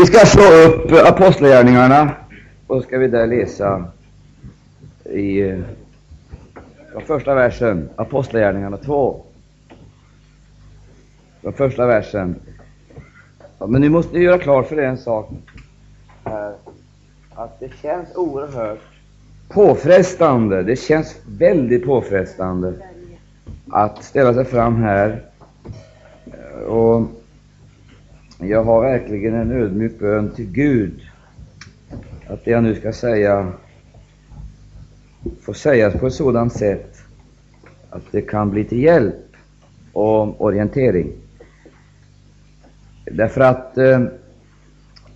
[0.00, 2.14] Vi ska slå upp Apostlagärningarna
[2.66, 3.84] och så ska vi där läsa
[5.04, 5.58] i eh,
[6.92, 9.22] den första versen, Apostlagärningarna 2.
[11.40, 12.34] Den första versen.
[13.58, 15.30] Ja, men nu måste ni göra klart för er en sak
[16.24, 16.52] här,
[17.34, 18.82] att det känns oerhört
[19.48, 20.62] påfrestande.
[20.62, 22.72] Det känns väldigt påfrestande
[23.70, 25.22] att ställa sig fram här.
[26.68, 27.19] Och
[28.42, 31.00] jag har verkligen en ödmjuk bön till Gud
[32.26, 33.52] att det jag nu ska säga
[35.40, 36.96] får sägas på ett sådant sätt
[37.90, 39.14] att det kan bli till hjälp
[39.92, 41.12] och orientering.
[43.04, 44.00] Därför att eh,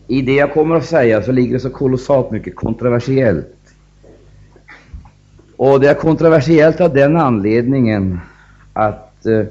[0.07, 3.75] i det jag kommer att säga så ligger det så kolossalt mycket kontroversiellt.
[5.57, 8.21] Och det är kontroversiellt av den anledningen
[8.73, 9.47] att eh,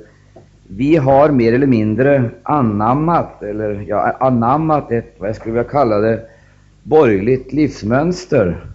[0.68, 5.98] vi har mer eller mindre anammat, eller ja, anammat ett, vad jag skulle vilja kalla
[5.98, 6.22] det,
[6.84, 8.66] borgerligt livsmönster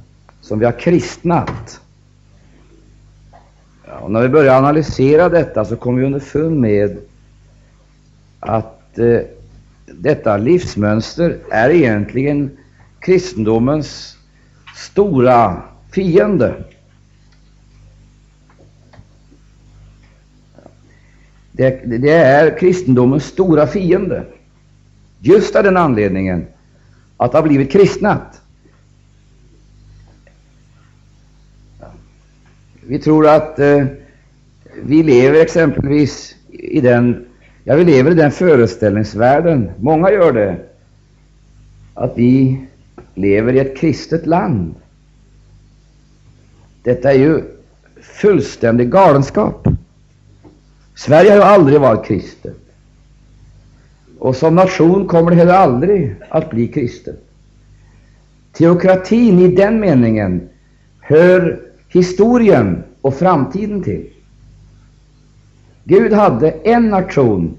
[0.40, 1.80] som vi har kristnat.
[3.86, 6.98] Ja, och när vi börjar analysera detta så kommer vi underfund med
[8.40, 9.20] att eh,
[9.86, 12.50] detta livsmönster är egentligen
[13.00, 14.16] kristendomens
[14.76, 16.54] stora fiende.
[21.58, 24.24] Det, det, är kristendomens stora fiende.
[25.20, 26.46] Just av den anledningen
[27.16, 28.40] att det har blivit kristnat.
[32.86, 33.84] Vi tror att eh,
[34.82, 37.26] vi lever exempelvis i den,
[37.64, 40.56] ja, vi lever i den föreställningsvärlden, många gör det,
[41.94, 42.60] att vi
[43.14, 44.74] lever i ett kristet land.
[46.82, 47.42] Detta är ju
[48.00, 49.68] fullständig galenskap.
[50.98, 52.56] Sverige har ju aldrig varit kristet.
[54.18, 57.22] Och som nation kommer det heller aldrig att bli kristet.
[58.52, 60.48] Teokratin i den meningen
[61.00, 64.06] hör historien och framtiden till.
[65.84, 67.56] Gud hade en nation,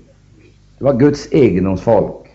[0.78, 2.28] det var Guds egendomsfolk.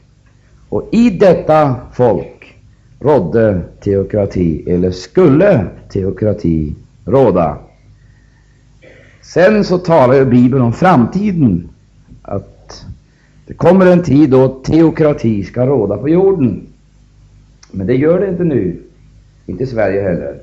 [0.69, 2.56] Och i detta folk
[3.00, 7.59] rådde teokrati, eller skulle teokrati råda.
[9.24, 11.68] Sen så talar ju Bibeln om framtiden,
[12.22, 12.84] att
[13.46, 16.66] det kommer en tid då teokrati ska råda på jorden.
[17.70, 18.82] Men det gör det inte nu,
[19.46, 20.38] inte i Sverige heller.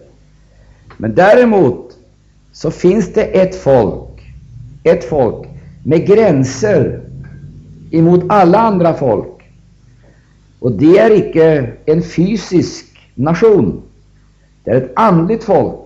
[0.97, 1.97] Men däremot
[2.51, 4.33] så finns det ett folk,
[4.83, 5.47] ett folk
[5.83, 7.01] med gränser
[7.91, 9.51] emot alla andra folk.
[10.59, 13.81] Och det är icke en fysisk nation.
[14.63, 15.77] Det är ett andligt folk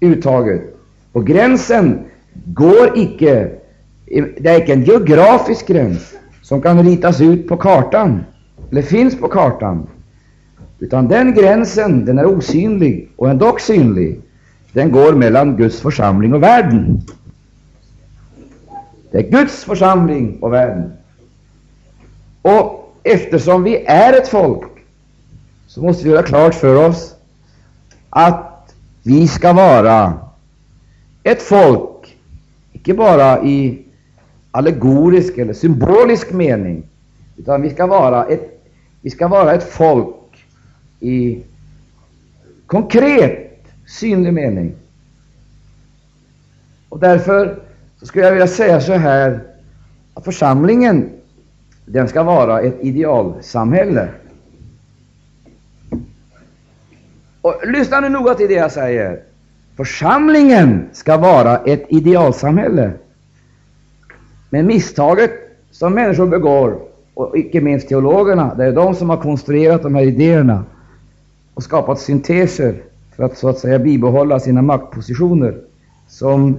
[0.00, 0.76] uttaget.
[1.12, 1.98] Och gränsen
[2.44, 3.50] går icke,
[4.38, 8.24] det är icke en geografisk gräns som kan ritas ut på kartan,
[8.70, 9.86] eller finns på kartan.
[10.78, 14.20] Utan den gränsen, den är osynlig och ändå synlig
[14.72, 17.02] den går mellan Guds församling och världen.
[19.10, 20.92] Det är Guds församling och världen.
[22.42, 24.68] Och eftersom vi är ett folk,
[25.66, 27.14] så måste vi göra klart för oss
[28.10, 30.12] att vi ska vara
[31.22, 31.89] ett folk,
[32.80, 33.84] icke bara i
[34.50, 36.82] allegorisk eller symbolisk mening,
[37.36, 38.62] utan vi ska vara ett,
[39.00, 40.16] vi ska vara ett folk
[41.00, 41.42] i
[42.66, 44.74] konkret synlig mening.
[46.88, 47.62] Och därför
[47.98, 49.42] så skulle jag vilja säga så här
[50.14, 51.10] att församlingen
[51.84, 54.08] den ska vara ett idealsamhälle.
[57.40, 59.29] Och lyssna nu noga till det jag säger.
[59.80, 62.92] Församlingen ska vara ett idealsamhälle.
[64.50, 65.30] Men misstaget
[65.70, 66.78] som människor begår,
[67.14, 70.64] och icke minst teologerna, det är de som har konstruerat de här idéerna
[71.54, 72.74] och skapat synteser
[73.16, 75.58] för att så att säga bibehålla sina maktpositioner
[76.08, 76.56] som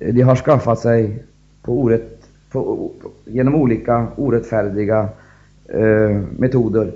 [0.00, 1.22] eh, de har skaffat sig
[1.62, 2.90] på orätt, på,
[3.24, 5.08] genom olika orättfärdiga
[5.68, 6.92] eh, metoder.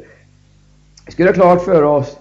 [1.07, 2.19] Vi ska göra klart för oss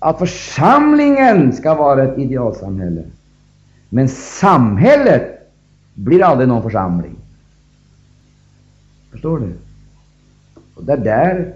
[0.00, 3.02] att församlingen ska vara ett idealsamhälle.
[3.88, 5.50] Men samhället
[5.94, 7.16] blir aldrig någon församling.
[9.10, 9.52] Förstår du?
[10.74, 11.54] Och det där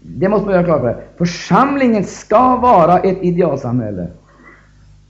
[0.00, 1.02] det måste man göra klart för sig.
[1.16, 4.08] Församlingen ska vara ett idealsamhälle.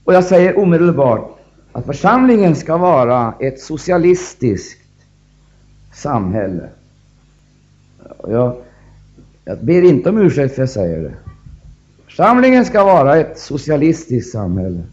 [0.03, 1.37] Och jag säger omedelbart
[1.71, 4.81] att församlingen ska vara ett socialistiskt
[5.93, 6.69] samhälle.
[8.27, 8.55] Jag,
[9.45, 11.13] jag ber inte om ursäkt för att jag säger det.
[12.17, 14.83] Församlingen ska vara ett socialistiskt samhälle.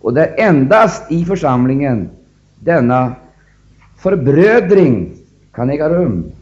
[0.00, 2.10] Och det är endast i församlingen
[2.58, 3.14] denna
[3.98, 5.14] förbrödring
[5.52, 6.32] kan äga rum.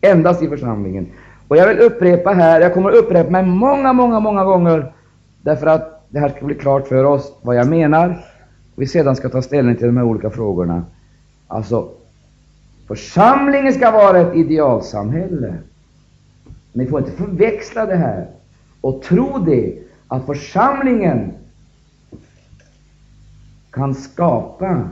[0.00, 1.06] Endast i församlingen.
[1.48, 4.92] Och jag vill upprepa här, jag kommer att upprepa mig många, många, många gånger
[5.42, 8.24] därför att det här ska bli klart för oss vad jag menar.
[8.76, 10.84] Vi sedan ska ta ställning till de här olika frågorna.
[11.48, 11.88] Alltså,
[12.88, 15.54] församlingen ska vara ett idealsamhälle.
[16.72, 18.26] Men vi får inte förväxla det här
[18.80, 19.78] och tro det
[20.08, 21.32] att församlingen
[23.70, 24.88] kan skapa,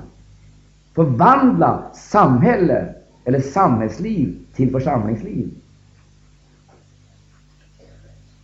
[0.94, 2.94] förvandla samhälle
[3.24, 5.50] eller samhällsliv till församlingsliv.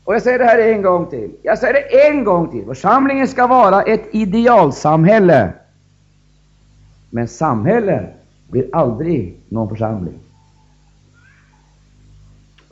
[0.04, 1.30] Och jag säger det här en gång till.
[1.42, 2.64] Jag säger det en gång till.
[2.64, 5.52] Församlingen ska vara ett idealsamhälle.
[7.10, 8.06] Men samhälle
[8.50, 10.18] blir aldrig någon församling.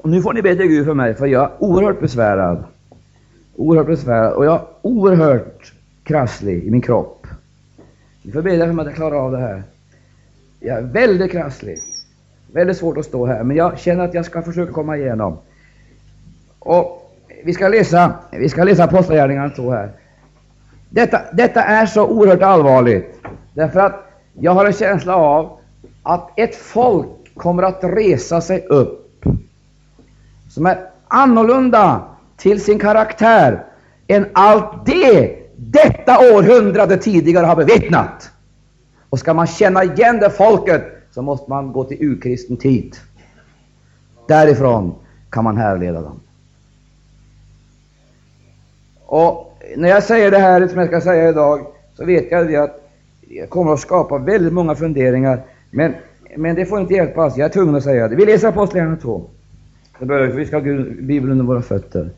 [0.03, 2.65] Och nu får ni be till Gud för mig, för jag är oerhört besvärad.
[3.57, 5.73] Oerhört besvärad och jag är oerhört
[6.05, 7.27] krasslig i min kropp.
[8.23, 9.63] Ni får bedja för mig att jag klarar av det här.
[10.61, 11.79] Jag är väldigt krasslig.
[12.53, 15.39] Väldigt svårt att stå här, men jag känner att jag ska försöka komma igenom.
[16.59, 17.13] Och
[17.45, 19.91] vi ska läsa, vi ska läsa Apostlagärningarna 2 här.
[20.91, 23.21] Detta, detta är så oerhört allvarligt,
[23.55, 25.59] därför att jag har en känsla av
[26.03, 29.02] att ett folk kommer att resa sig upp
[30.55, 32.03] som är annorlunda
[32.37, 33.65] till sin karaktär
[34.07, 38.31] än allt det detta århundrade tidigare har bevittnat.
[39.11, 42.97] Och ska man känna igen det folket så måste man gå till urkristen tid.
[44.29, 44.95] Därifrån
[45.31, 46.21] kan man härleda dem.
[49.07, 52.71] Och när jag säger det här som jag ska säga idag, så vet jag att
[53.29, 55.43] jag kommer att skapa väldigt många funderingar.
[55.71, 55.95] Men,
[56.37, 58.17] men det får inte hjälpas, jag är tvungen att säga det.
[58.17, 59.31] Vi läser Apostlagärningarna 2.
[60.03, 60.63] Det börjar, vi ska ha
[61.01, 62.11] Bibeln under våra fötter.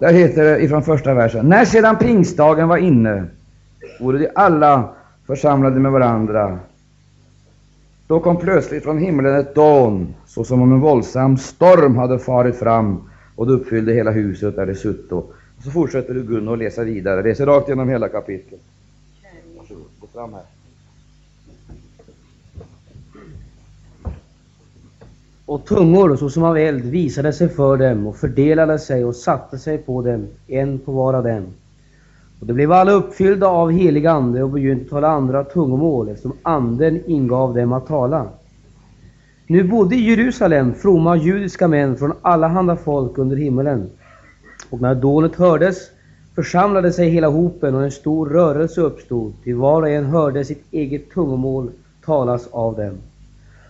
[0.00, 1.48] Där heter det ifrån första versen.
[1.48, 3.24] När sedan pingstdagen var inne,
[4.00, 4.88] vore de alla
[5.26, 6.58] församlade med varandra.
[8.06, 13.10] Då kom plötsligt från himlen ett dån, såsom om en våldsam storm hade farit fram,
[13.36, 15.24] och det uppfyllde hela huset där det sutto.
[15.64, 18.60] Så fortsätter du Gunnar och läsa vidare, läser rakt genom hela kapitlet.
[19.58, 20.57] Varsågod, gå fram här.
[25.48, 29.78] Och tungor såsom av eld visade sig för dem och fördelade sig och satte sig
[29.78, 31.42] på dem, en på var av dem.
[32.40, 37.00] Och de blev alla uppfyllda av helig ande och begynte tala andra tungomål, eftersom anden
[37.06, 38.26] ingav dem att tala.
[39.46, 43.90] Nu bodde i Jerusalem fromma judiska män från alla handa folk under himmelen.
[44.70, 45.90] Och när dånet hördes
[46.34, 50.64] församlade sig hela hopen och en stor rörelse uppstod, till var och en hörde sitt
[50.70, 51.70] eget tungomål
[52.04, 52.94] talas av dem.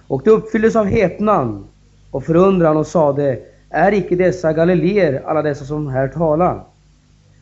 [0.09, 1.65] Och de uppfylldes av häpnad
[2.11, 3.39] och förundran och sade,
[3.71, 6.61] är icke dessa galileer, alla dessa som här talar?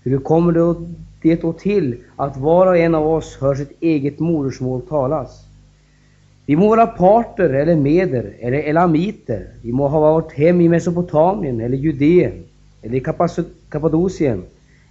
[0.02, 4.82] Hur kommer det då till att var och en av oss hör sitt eget modersmål
[4.88, 5.42] talas?
[6.46, 11.60] Vi må vara parter eller meder eller elamiter, vi må ha varit hem i Mesopotamien
[11.60, 12.44] eller Judeen
[12.82, 13.00] eller i
[13.70, 14.42] Kappadokien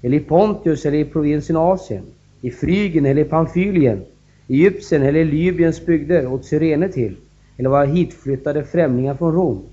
[0.02, 2.04] eller i Pontius eller i provinsen Asien,
[2.42, 4.02] i Frygen eller i Pamfylien,
[4.48, 7.16] i Egypten eller i Libyens bygder och Syrene till,
[7.58, 9.64] eller vara hitflyttade främlingar från Rom.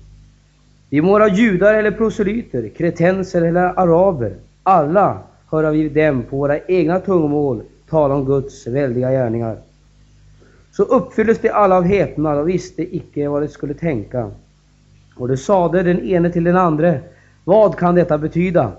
[0.89, 4.33] Vi må vara judar eller proselyter, kretenser eller araber,
[4.63, 5.19] alla
[5.49, 9.57] höra vi dem på våra egna tungomål tala om Guds väldiga gärningar.
[10.71, 14.31] Så uppfylldes de alla av häpnad och visste icke vad de skulle tänka.
[15.15, 16.99] Och de sade den ene till den andre,
[17.43, 18.71] vad kan detta betyda?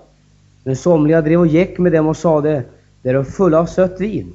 [0.63, 2.63] Men somliga drev och gick med dem och sade,
[3.01, 4.33] de är fulla av sött vin.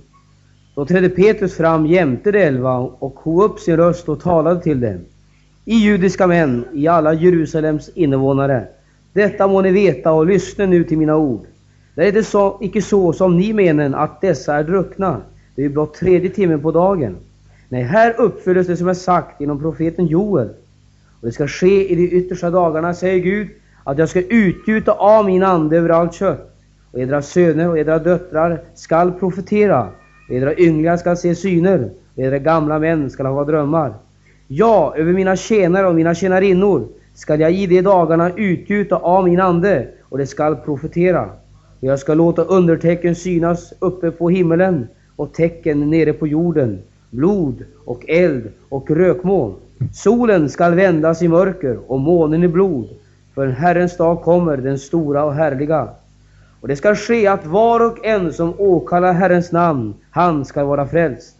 [0.75, 4.81] Då trädde Petrus fram jämte de elva och hov upp sin röst och talade till
[4.81, 4.99] dem.
[5.65, 8.67] I judiska män, i alla Jerusalems invånare.
[9.12, 11.47] Detta må ni veta och lyssna nu till mina ord.
[11.95, 15.21] Det är inte så, icke så som ni menar att dessa är druckna.
[15.55, 17.17] Det är ju blott tredje timmen på dagen.
[17.69, 20.49] Nej, här uppfylls det som är sagt genom profeten Joel.
[21.21, 23.49] Och det ska ske i de yttersta dagarna, säger Gud,
[23.85, 26.57] att jag ska utgjuta av min ande över allt kött.
[26.93, 29.89] Och edra söner och edra döttrar skall profetera.
[30.30, 31.90] Edra ynglingar skall se syner.
[32.14, 33.94] Och edra gamla män skall ha drömmar.
[34.49, 39.40] Ja, över mina tjänare och mina tjänarinnor skall jag i de dagarna utgjuta av min
[39.40, 41.22] ande, och de skall profetera.
[41.80, 46.78] Och jag ska låta undertecken synas uppe på himmelen och tecken nere på jorden,
[47.10, 49.54] blod och eld och rökmoln.
[49.92, 52.88] Solen skall vändas i mörker och månen i blod,
[53.34, 55.88] för Herrens dag kommer, den stora och härliga.
[56.61, 60.87] Och det skall ske att var och en som åkallar Herrens namn, han skall vara
[60.87, 61.37] frälst.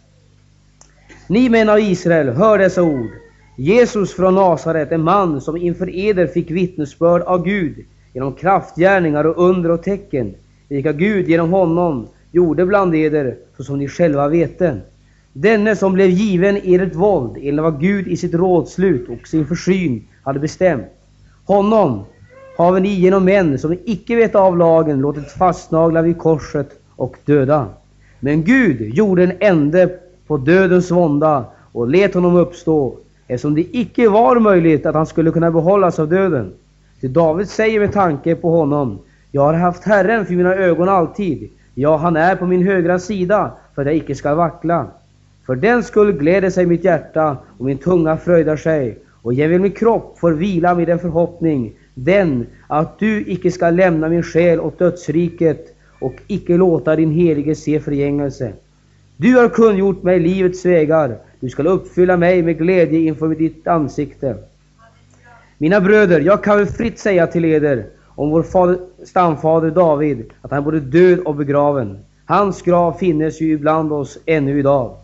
[1.27, 3.09] Ni män av Israel, hör dessa ord.
[3.57, 7.75] Jesus från Nasaret, en man som inför eder fick vittnesbörd av Gud
[8.13, 10.33] genom kraftgärningar och under och tecken,
[10.67, 14.77] vilka Gud genom honom gjorde bland eder, så som ni själva vete.
[15.33, 20.07] Denne som blev given edert våld enligt vad Gud i sitt rådslut och sin försyn
[20.23, 20.85] hade bestämt.
[21.45, 22.03] Honom
[22.57, 27.67] har ni genom män som icke vet av lagen låtit fastnagla vid korset och döda.
[28.19, 29.89] Men Gud gjorde en ände
[30.27, 35.31] på dödens vånda och lät honom uppstå, eftersom det icke var möjligt att han skulle
[35.31, 36.53] kunna behållas av döden.
[36.99, 38.99] Till David säger med tanke på honom,
[39.31, 43.51] jag har haft Herren för mina ögon alltid, ja, han är på min högra sida,
[43.75, 44.87] för att jag icke skall vackla.
[45.45, 49.61] För den skull gläder sig mitt hjärta och min tunga fröjdar sig, och jag vill
[49.61, 54.59] min kropp får vila med en förhoppning, den att du icke skall lämna min själ
[54.59, 58.53] åt dödsriket och icke låta din helige se förgängelse.
[59.17, 64.35] Du har kungjort mig livets vägar, du skall uppfylla mig med glädje inför ditt ansikte.
[65.57, 70.51] Mina bröder, jag kan väl fritt säga till eder om vår fader, stamfader David, att
[70.51, 71.97] han är både död och begraven.
[72.25, 74.95] Hans grav finnes ju ibland oss ännu idag.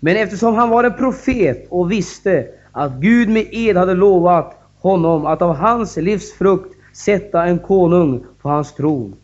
[0.00, 5.26] Men eftersom han var en profet och visste att Gud med ed hade lovat honom
[5.26, 9.14] att av hans livsfrukt sätta en konung på hans tron.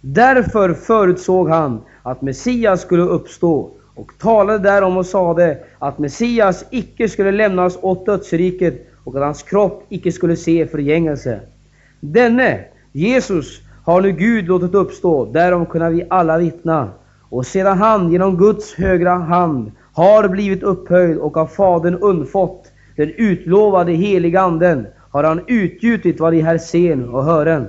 [0.00, 7.08] Därför förutsåg han att Messias skulle uppstå och talade därom och sade att Messias icke
[7.08, 11.40] skulle lämnas åt dödsriket och att hans kropp icke skulle se förgängelse.
[12.00, 16.88] Denne, Jesus, har nu Gud låtit uppstå, därom kunna vi alla vittna.
[17.28, 22.66] Och sedan han genom Guds högra hand har blivit upphöjd och av Fadern undfått
[22.96, 27.66] den utlovade heliga Anden, har han utgjutit vad ni här ser och hören.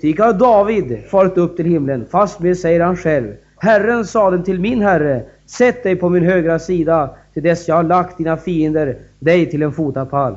[0.00, 4.82] Ty har David farit upp till himlen, fastmer säger han själv, Herren sade till min
[4.82, 9.50] herre, sätt dig på min högra sida, till dess jag har lagt dina fiender dig
[9.50, 10.36] till en fotapall.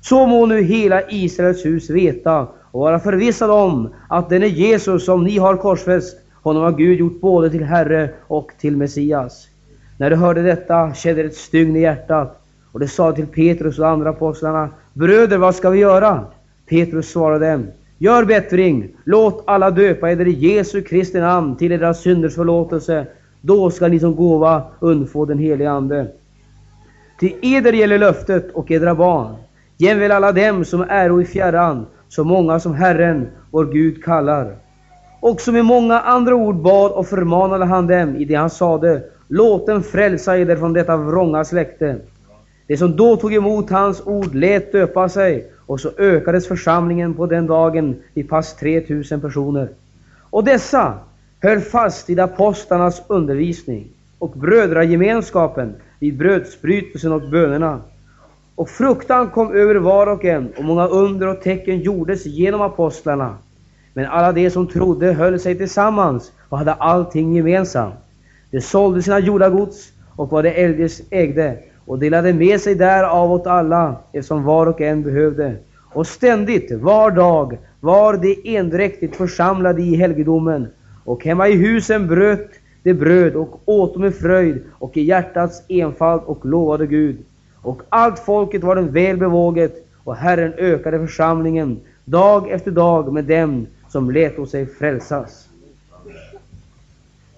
[0.00, 5.24] Så må nu hela Israels hus veta och vara förvissad om att denne Jesus som
[5.24, 9.48] ni har korsfäst, honom har Gud gjort både till Herre och till Messias.
[9.96, 12.39] När de hörde detta kände ett stygn i hjärtat,
[12.72, 16.24] och de sa till Petrus och andra apostlarna, Bröder, vad ska vi göra?
[16.68, 17.66] Petrus svarade dem,
[18.02, 23.06] Gör bättring, låt alla döpa eder i Jesu Kristi namn till deras synders förlåtelse.
[23.40, 26.06] Då skall ni som gåva undfå den helige Ande.
[27.18, 29.34] Till eder gäller löftet och edra barn,
[29.76, 34.56] jämväl alla dem som är i fjärran, så många som Herren, vår Gud, kallar.
[35.20, 39.66] Också med många andra ord bad och förmanade han dem i det han sade, låt
[39.66, 41.96] dem frälsa eder från detta vrånga släkte.
[42.70, 47.26] De som då tog emot hans ord lät döpa sig, och så ökades församlingen på
[47.26, 49.68] den dagen till fast 3000 personer.
[50.30, 50.94] Och dessa
[51.42, 57.80] höll fast vid apostlarnas undervisning och brödragemenskapen vid brödsbrytelsen och bönerna.
[58.54, 63.36] Och fruktan kom över var och en, och många under och tecken gjordes genom apostlarna.
[63.94, 67.94] Men alla de som trodde höll sig tillsammans och hade allting gemensamt.
[68.50, 71.58] De sålde sina jordagods och vad de eljest ägde
[71.90, 75.56] och delade med sig därav åt alla, eftersom var och en behövde.
[75.92, 80.68] Och ständigt, var dag, var de endräktigt församlade i helgedomen,
[81.04, 82.50] och hemma i husen bröt
[82.82, 87.16] de bröd och åt med fröjd och i hjärtats enfald och lovade Gud.
[87.62, 93.24] Och allt folket var den väl bevåget, och Herren ökade församlingen dag efter dag med
[93.24, 95.48] dem som lät sig frälsas.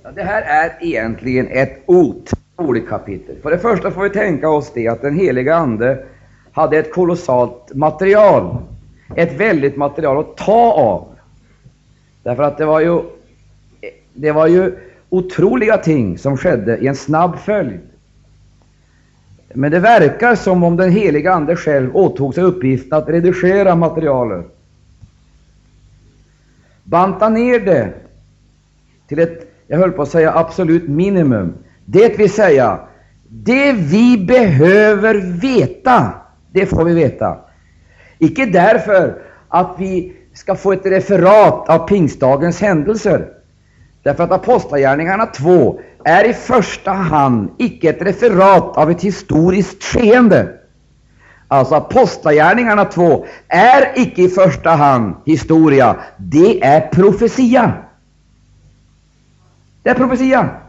[0.02, 3.36] Ja, det här är egentligen ett ot roligt kapitel.
[3.42, 6.04] För det första får vi tänka oss det att den heliga Ande
[6.52, 8.56] hade ett kolossalt material,
[9.16, 11.08] ett väldigt material att ta av.
[12.22, 13.02] Därför att det var ju,
[14.14, 14.76] det var ju
[15.08, 17.80] otroliga ting som skedde i en snabb följd.
[19.54, 24.46] Men det verkar som om den heliga Ande själv åtog sig uppgiften att redigera materialet.
[26.84, 27.92] Banta ner det
[29.08, 31.52] till ett, jag höll på att säga absolut minimum.
[31.84, 32.80] Det vill säga,
[33.28, 36.12] det vi behöver veta,
[36.52, 37.36] det får vi veta.
[38.18, 43.28] Icke därför att vi ska få ett referat av pingstdagens händelser.
[44.02, 50.48] Därför att Apostlagärningarna 2 är i första hand icke ett referat av ett historiskt skeende.
[51.48, 57.72] Alltså Apostlagärningarna 2 är icke i första hand historia, det är profetia.
[59.82, 60.61] Det är profetia.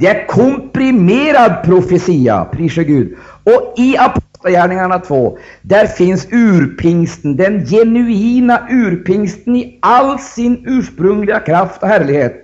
[0.00, 3.16] Det är komprimerad profetia, prisa Gud.
[3.44, 11.82] Och i Apostlagärningarna 2, där finns urpingsten, den genuina urpingsten i all sin ursprungliga kraft
[11.82, 12.34] och härlighet.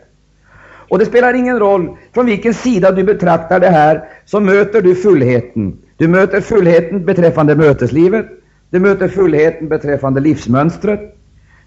[0.88, 4.94] Och det spelar ingen roll från vilken sida du betraktar det här, så möter du
[4.94, 5.76] fullheten.
[5.96, 8.26] Du möter fullheten beträffande möteslivet,
[8.70, 11.16] du möter fullheten beträffande livsmönstret,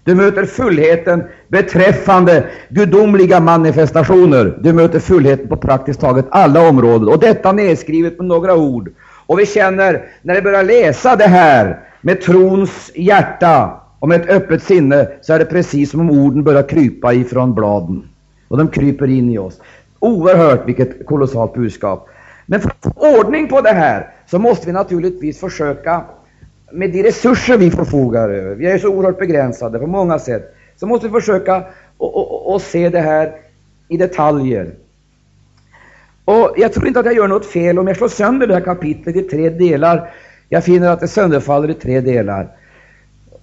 [0.08, 4.58] du möter fullheten beträffande gudomliga manifestationer.
[4.60, 7.08] Du möter fullheten på praktiskt taget alla områden.
[7.08, 8.90] Och detta nedskrivet med några ord.
[9.26, 14.28] Och vi känner, när vi börjar läsa det här med trons hjärta och med ett
[14.28, 18.08] öppet sinne, så är det precis som om orden börjar krypa ifrån bladen.
[18.48, 19.60] Och de kryper in i oss.
[19.98, 22.08] Oerhört vilket kolossalt budskap.
[22.46, 26.04] Men för att få ordning på det här så måste vi naturligtvis försöka
[26.72, 30.86] med de resurser vi förfogar över, vi är så oerhört begränsade på många sätt, så
[30.86, 31.64] måste vi försöka
[32.54, 33.32] att se det här
[33.88, 34.74] i detaljer.
[36.24, 38.60] Och Jag tror inte att jag gör något fel om jag slår sönder det här
[38.60, 40.10] kapitlet i tre delar.
[40.48, 42.48] Jag finner att det sönderfaller i tre delar.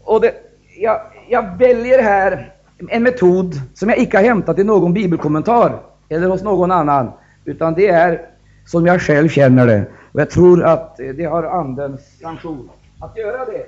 [0.03, 0.33] Och det,
[0.77, 2.53] jag, jag väljer här
[2.89, 5.79] en metod som jag icke har hämtat i någon bibelkommentar
[6.09, 7.11] eller hos någon annan,
[7.45, 8.21] utan det är
[8.65, 9.85] som jag själv känner det.
[10.11, 13.65] Och jag tror att det har Andens sanktion att göra det.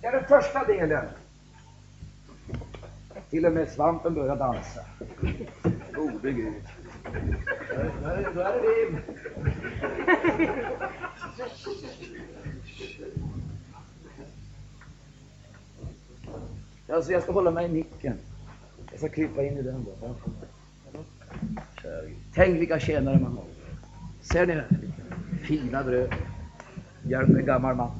[0.00, 1.04] Det är den första delen.
[3.30, 4.80] Till och med svampen börjar dansa.
[5.94, 6.62] Gode Gud.
[8.34, 8.98] Då är det liv.
[16.88, 18.14] Alltså jag ska hålla mig i micken.
[18.90, 20.14] Jag ska krypa in i den då.
[22.34, 23.44] Tänk vilka tjänare man har.
[24.22, 24.62] Ser ni?
[25.42, 26.14] Fina bröd.
[27.02, 27.90] Hjälp en gammal man.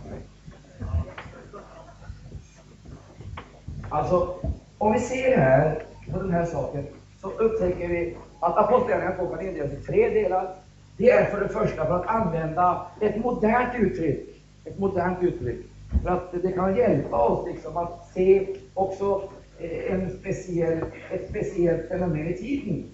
[3.90, 4.35] Alltså,
[4.78, 6.87] om vi ser här på den här saken
[7.21, 10.54] så upptäcker vi att Apostlagärningarna kan indelas i tre delar.
[10.97, 14.45] Det är för det första för att använda ett modernt uttryck.
[14.64, 15.66] Ett modernt uttryck.
[16.02, 19.23] För att det kan hjälpa oss liksom att se också
[19.59, 22.85] eh, en speciell, ett speciellt fenomen i tiden.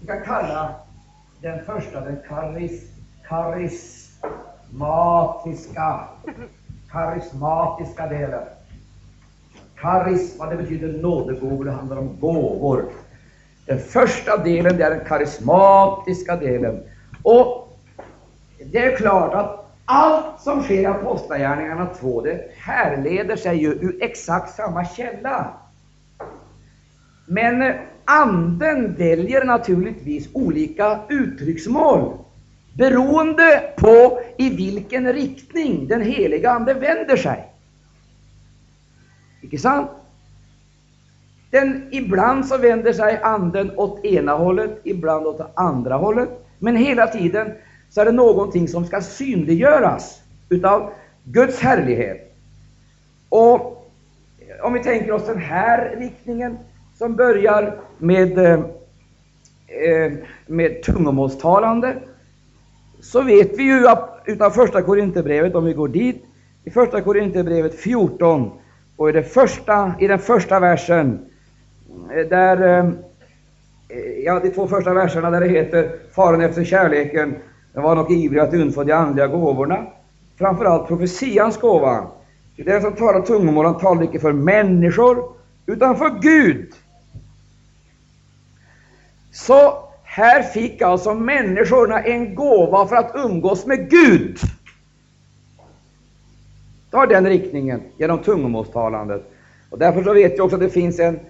[0.00, 0.74] Vi kan kalla
[1.40, 2.90] den första den karis,
[3.28, 6.08] karismatiska,
[6.90, 8.44] karismatiska delen.
[9.80, 12.84] Karisma, det betyder nådegåvor, det handlar om gåvor.
[13.66, 16.82] Den första delen det är den karismatiska delen.
[17.22, 17.78] Och
[18.72, 24.02] det är klart att allt som sker i Apostlagärningarna 2, det härleder sig ju ur
[24.02, 25.52] exakt samma källa.
[27.26, 32.18] Men eh, Anden väljer naturligtvis olika uttrycksmål
[32.72, 37.49] beroende på i vilken riktning den heliga Ande vänder sig.
[39.40, 39.90] Icke sant?
[41.50, 46.28] Den, ibland så vänder sig anden åt ena hållet, ibland åt det andra hållet.
[46.58, 47.52] Men hela tiden
[47.90, 50.90] så är det någonting som ska synliggöras utav
[51.24, 52.36] Guds härlighet.
[53.28, 53.90] Och
[54.62, 56.58] om vi tänker oss den här riktningen
[56.98, 58.60] som börjar med, eh,
[59.66, 60.12] eh,
[60.46, 61.96] med tungomålstalande,
[63.00, 63.86] så vet vi ju
[64.26, 66.24] utav första Korinthierbrevet, om vi går dit,
[66.64, 68.50] i första Korinthierbrevet 14
[69.00, 71.18] och i, det första, i den första versen,
[72.10, 72.84] eh, där,
[73.88, 77.34] eh, ja, de två första verserna där det heter Faren efter kärleken,
[77.72, 79.86] den var nog ivrig att undfå de andliga gåvorna,
[80.38, 82.06] framförallt profetians gåva.
[82.56, 85.32] Den som talar tungomål, han talar icke för människor,
[85.66, 86.72] utan för Gud.
[89.32, 94.38] Så här fick alltså människorna en gåva för att umgås med Gud
[96.90, 99.22] tar den riktningen genom tungomålstalandet.
[99.70, 101.20] Och därför så vet vi också att det finns en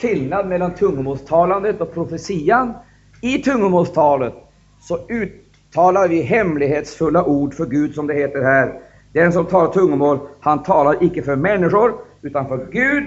[0.00, 2.72] skillnad mellan tungomålstalandet och profetian.
[3.20, 4.34] I tungomålstalet
[4.80, 8.80] så uttalar vi hemlighetsfulla ord för Gud, som det heter här.
[9.12, 13.04] Den som talar tungomål, han talar icke för människor, utan för Gud.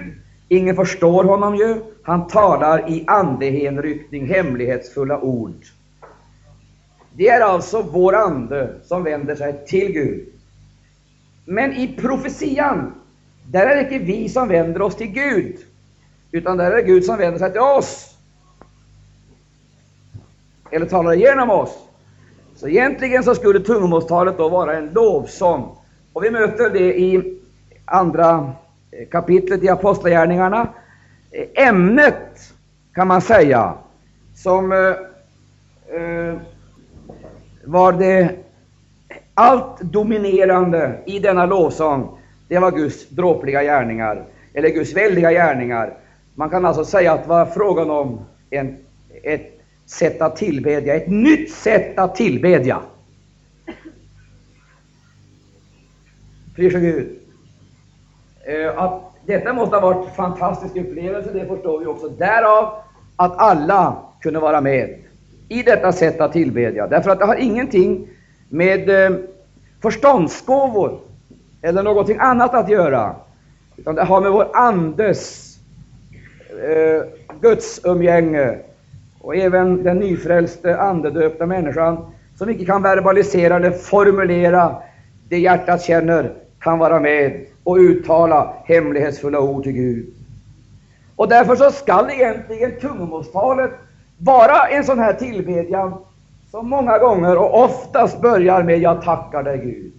[0.48, 1.76] Ingen förstår honom ju.
[2.04, 5.66] Han talar i andehenryckning hemlighetsfulla ord.
[7.14, 10.37] Det är alltså vår ande som vänder sig till Gud.
[11.50, 12.94] Men i profetian,
[13.46, 15.56] där är det inte vi som vänder oss till Gud,
[16.32, 18.16] utan där är det Gud som vänder sig till oss.
[20.72, 21.78] Eller talar igenom oss.
[22.56, 25.78] Så egentligen så skulle tungomålstalet då vara en lovsång.
[26.14, 27.40] Och vi möter det i
[27.86, 28.54] andra
[28.92, 30.74] eh, kapitlet i Apostlagärningarna.
[31.32, 32.54] Eh, ämnet,
[32.94, 33.74] kan man säga,
[34.36, 34.78] som eh,
[35.98, 36.36] eh
[37.64, 38.47] var det
[39.38, 44.24] allt dominerande i denna lovsång, det var Guds dråpliga gärningar,
[44.54, 45.94] eller Guds väldiga gärningar.
[46.36, 48.20] Man kan alltså säga att det var frågan om
[48.50, 48.78] en,
[49.24, 52.80] ett sätt att tillbedja, ett nytt sätt att tillbedja.
[56.56, 57.20] Prisa Gud.
[58.46, 62.10] Eh, att detta måste ha varit en fantastisk upplevelse, det förstår vi också.
[62.10, 62.74] Därav
[63.16, 65.00] att alla kunde vara med
[65.50, 66.88] i detta sätt att tillbedja.
[66.88, 68.08] Därför att det har ingenting
[68.50, 69.18] med eh,
[69.82, 71.00] förståndsgåvor
[71.62, 73.16] eller någonting annat att göra,
[73.78, 75.54] utan det har med vår andes
[76.50, 77.04] eh,
[77.42, 78.58] gudsumgänge
[79.22, 82.06] och även den nyfrälste andedöpta människan
[82.38, 84.76] som icke kan verbalisera eller formulera
[85.30, 90.14] det hjärtat känner kan vara med och uttala hemlighetsfulla ord till Gud.
[91.16, 93.72] Och därför så skall egentligen tungomålstalet
[94.18, 95.94] vara en sån här tillbedjan
[96.52, 99.94] som många gånger och oftast börjar med Jag tackar dig Gud.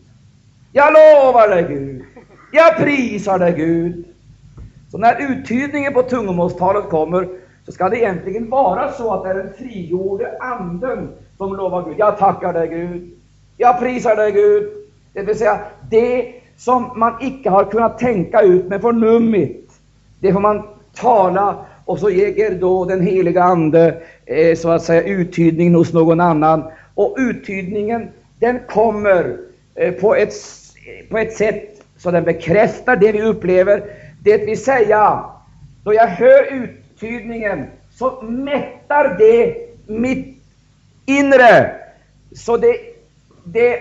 [0.72, 2.04] Jag lovar dig Gud.
[2.52, 4.04] Jag prisar dig Gud.
[4.90, 7.28] Så när uttydningen på tungomålstalet kommer
[7.66, 11.94] så ska det egentligen vara så att det är den frigjorde anden som lovar Gud.
[11.98, 13.10] Jag tackar dig Gud.
[13.56, 14.70] Jag prisar dig Gud.
[15.12, 15.58] Det vill säga,
[15.90, 19.72] det som man icke har kunnat tänka ut med förnummit,
[20.20, 20.62] det får man
[20.94, 21.56] tala
[21.88, 26.64] och så ger då den heliga Ande eh, så att säga uttydningen hos någon annan.
[26.94, 29.36] Och uttydningen den kommer
[29.74, 30.34] eh, på, ett,
[31.10, 33.82] på ett sätt så den bekräftar det vi upplever.
[34.22, 35.24] Det vill säga,
[35.84, 40.42] då jag hör uttydningen så mättar det mitt
[41.06, 41.70] inre.
[42.32, 42.76] Så det,
[43.44, 43.80] det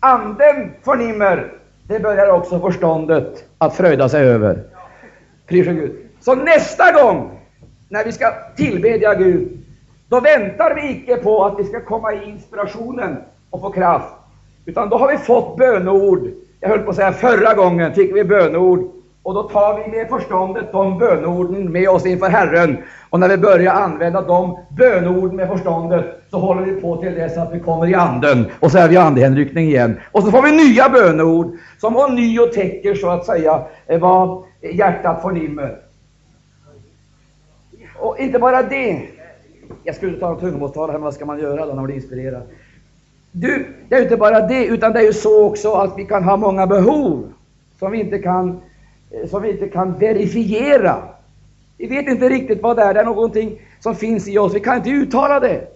[0.00, 1.52] anden förnimmer,
[1.88, 4.62] det börjar också förståndet att fröjda sig över.
[5.46, 6.07] Prisa Gud.
[6.20, 7.30] Så nästa gång
[7.88, 9.58] när vi ska tillbedja Gud,
[10.08, 13.16] då väntar vi icke på att vi ska komma i inspirationen
[13.50, 14.14] och få kraft,
[14.64, 16.30] utan då har vi fått bönord.
[16.60, 18.90] Jag höll på att säga förra gången fick vi bönord
[19.22, 22.76] och då tar vi med förståndet de bönorden med oss inför Herren.
[23.10, 27.38] Och när vi börjar använda de bönorden med förståndet så håller vi på till dess
[27.38, 30.00] att vi kommer i anden och så är vi i andehänryckning igen.
[30.12, 35.22] Och så får vi nya bönord som ånyo täcker så att säga eh, vad hjärtat
[35.22, 35.87] förnimmer.
[38.00, 39.08] Och inte bara det.
[39.84, 42.42] Jag skulle ta en tungomålstalare, men vad ska man göra då när man blir inspirerad?
[43.32, 46.24] Du, det är inte bara det, utan det är ju så också att vi kan
[46.24, 47.32] ha många behov
[47.78, 48.60] som vi inte kan,
[49.10, 51.02] eh, som vi inte kan verifiera.
[51.76, 54.60] Vi vet inte riktigt vad det är, det är någonting som finns i oss, vi
[54.60, 55.66] kan inte uttala det.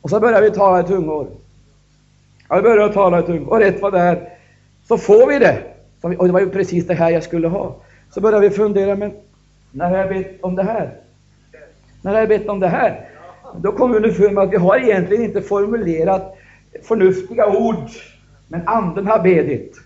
[0.00, 1.26] Och så börjar vi tala i tungor.
[2.48, 4.28] Ja, vi börjar tala i tungor, och rätt vad det är,
[4.88, 5.58] så får vi det.
[6.00, 7.76] Och det var ju precis det här jag skulle ha.
[8.10, 9.12] Så börjar vi fundera, men
[9.70, 10.96] när har jag bett om det här?
[12.02, 13.08] När jag bett om det här?
[13.56, 16.36] Då kommer vi underfund med att vi har egentligen inte formulerat
[16.82, 17.88] förnuftiga ord,
[18.48, 19.76] men Anden har bedit.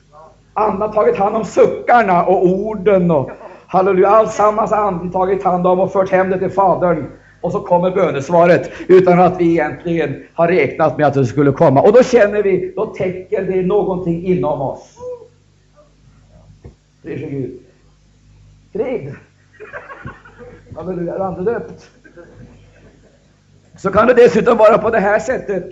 [0.52, 3.30] Anden har tagit hand om suckarna och orden och
[3.66, 7.06] halleluja, alltsammans har Anden tagit hand om och fört hem det till Fadern.
[7.40, 11.82] Och så kommer bönesvaret utan att vi egentligen har räknat med att det skulle komma.
[11.82, 14.98] Och då känner vi, då täcker det någonting inom oss.
[17.02, 17.60] Prise Gud.
[18.72, 19.14] Frid.
[20.76, 21.90] Halleluja, är andedöpt.
[23.76, 25.64] Så kan det dessutom vara på det här sättet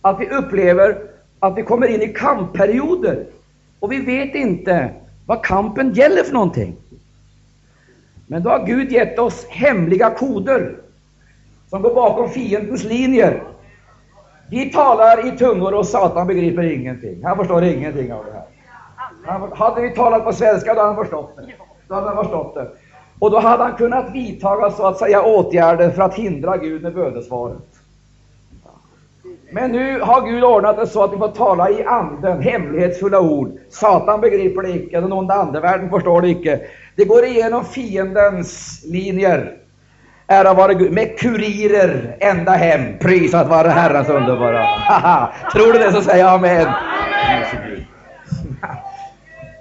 [0.00, 0.98] att vi upplever
[1.38, 3.26] att vi kommer in i kampperioder
[3.80, 4.90] och vi vet inte
[5.26, 6.76] vad kampen gäller för någonting.
[8.26, 10.76] Men då har Gud gett oss hemliga koder
[11.70, 13.42] som går bakom fiendens linjer.
[14.50, 17.24] Vi talar i tungor och Satan begriper ingenting.
[17.24, 18.44] Han förstår ingenting av det här.
[19.24, 21.52] Han, hade vi talat på svenska, då hade han förstått det.
[21.88, 22.70] Då hade han förstått det.
[23.22, 26.94] Och då hade han kunnat vidtaga så att säga åtgärder för att hindra Gud med
[26.94, 27.58] bönesvaret.
[29.50, 33.52] Men nu har Gud ordnat det så att vi får tala i anden, hemlighetsfulla ord.
[33.70, 36.60] Satan begriper det icke, den onda andevärlden förstår det icke.
[36.96, 39.56] Det går igenom fiendens linjer.
[40.26, 42.98] Ära vare Gud, med kurirer ända hem.
[42.98, 44.66] Prisat vare Herrens underbara.
[45.52, 46.66] Tror du det så säger jag amen.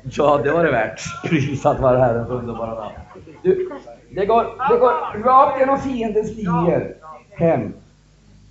[0.03, 1.01] Ja, det var det värt.
[1.29, 2.95] Prisat vare Herrens underbara namn.
[3.43, 3.69] Du,
[4.09, 6.95] det, går, det går rakt genom fiendens linjer
[7.31, 7.73] hem.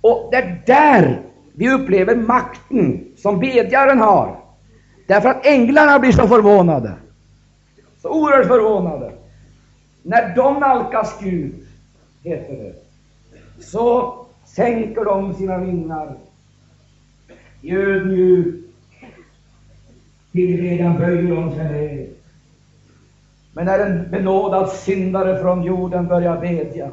[0.01, 1.21] Och det är där
[1.53, 4.39] vi upplever makten som bedjaren har.
[5.07, 6.93] Därför att änglarna blir så förvånade.
[8.01, 9.11] Så oerhört förvånade.
[10.03, 11.67] När de nalkas Gud,
[12.23, 12.73] heter det,
[13.63, 16.15] så sänker de sina vingar
[17.61, 18.55] i ödmjuk
[20.31, 22.07] tillbedjan böjer de sig ner.
[23.53, 26.89] Men när en benådad syndare från jorden börjar bedja,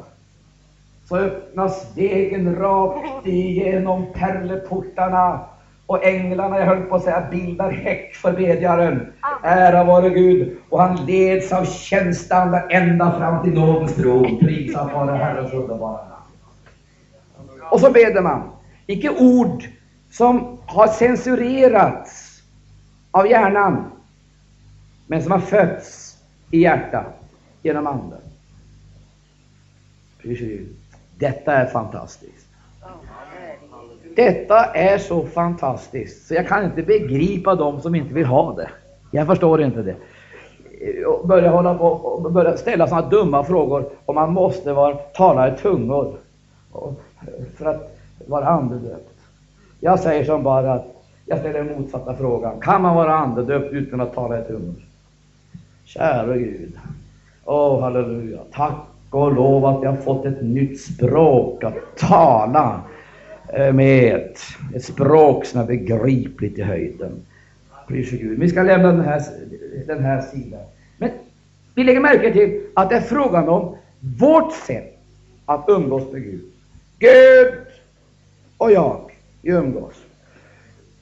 [1.05, 5.39] så öppnas vägen rakt igenom pärleportarna
[5.85, 9.13] och änglarna, jag höll på att säga, bildar häck för bedjaren.
[9.43, 10.57] Ära vare Gud.
[10.69, 14.39] Och han leds av tjänsteanda ända fram till nådens tron.
[14.39, 17.61] Prisat vare Herrens underbara namn.
[17.71, 18.49] Och så beder man.
[18.87, 19.63] Icke ord
[20.11, 22.41] som har censurerats
[23.11, 23.91] av hjärnan,
[25.07, 25.98] men som har fötts
[26.51, 27.05] i hjärtat
[27.61, 28.21] genom Anden.
[31.17, 32.47] Detta är fantastiskt.
[34.15, 38.69] Detta är så fantastiskt, så jag kan inte begripa dem som inte vill ha det.
[39.11, 39.95] Jag förstår inte det.
[41.05, 45.53] och börja, hålla på, och börja ställa sådana dumma frågor om man måste vara, tala
[45.53, 46.17] i tungor
[47.57, 49.13] för att vara andedöpt.
[49.79, 50.85] Jag säger som bara att
[51.25, 52.59] jag ställer den motsatta frågan.
[52.59, 54.88] Kan man vara andedöpt utan att tala i tungor?
[55.93, 56.71] Kära Gud.
[57.45, 58.39] Åh, oh, halleluja.
[58.51, 62.81] Tack och lov att jag fått ett nytt språk att tala
[63.53, 64.37] eh, med.
[64.75, 67.11] Ett språk som är begripligt i höjden.
[67.87, 68.39] Pris Gud.
[68.39, 69.21] Vi ska lämna den här,
[69.87, 70.61] den här sidan.
[70.97, 71.09] Men
[71.75, 73.75] vi lägger märke till att det är frågan om
[74.19, 74.97] vårt sätt
[75.45, 76.41] att umgås med Gud.
[76.99, 77.53] Gud
[78.57, 79.95] och jag vi umgås.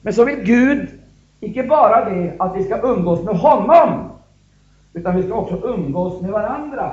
[0.02, 0.88] Men så vill Gud
[1.40, 4.07] icke bara det att vi ska umgås med honom,
[4.92, 6.92] utan vi ska också umgås med varandra.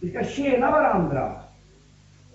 [0.00, 1.32] Vi ska tjäna varandra.